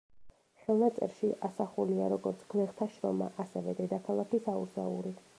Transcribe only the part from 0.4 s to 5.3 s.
ხელნაწერში ასახულია როგორც გლეხთა შრომა, ასევე დედაქალაქის აურზაური.